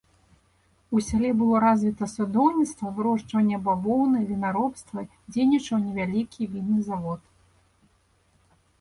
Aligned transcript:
У 0.95 1.01
сяле 1.07 1.29
было 1.41 1.59
развіта 1.65 2.07
садоўніцтва, 2.13 2.93
вырошчванне 3.01 3.57
бавоўны, 3.69 4.19
вінаробства, 4.33 5.07
дзейнічаў 5.35 5.77
невялікі 5.87 6.53
вінны 6.57 6.79
завод. 6.93 7.21